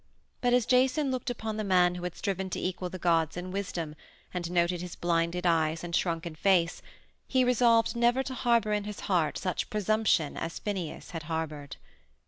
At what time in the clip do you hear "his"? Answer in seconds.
4.81-4.95, 8.85-9.01